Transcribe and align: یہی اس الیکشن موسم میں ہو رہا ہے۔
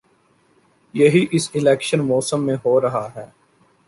یہی 0.93 1.25
اس 1.31 1.49
الیکشن 1.53 1.99
موسم 1.99 2.45
میں 2.45 2.55
ہو 2.65 2.79
رہا 2.81 3.07
ہے۔ 3.15 3.25